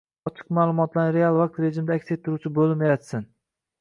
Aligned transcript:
Ochiq 0.29 0.47
ma’lumotlarni 0.57 1.13
real 1.17 1.37
vaqt 1.41 1.61
rejimida 1.65 1.99
aks 1.99 2.13
ettiruvchi 2.17 2.53
bo‘lim 2.59 2.83
yaratsin. 2.87 3.33